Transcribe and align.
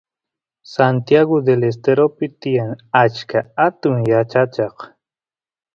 Santiagu 0.69 1.37
Del 1.49 1.61
Esteropi 1.71 2.25
tiyan 2.41 2.71
achka 3.03 3.39
atun 3.67 3.97
yachacheq 4.11 4.75